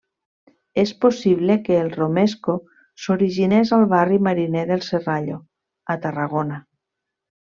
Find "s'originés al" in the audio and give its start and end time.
3.03-3.85